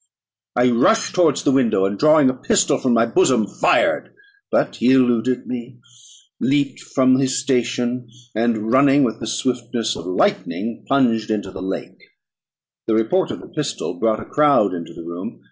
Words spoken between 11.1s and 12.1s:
into the lake.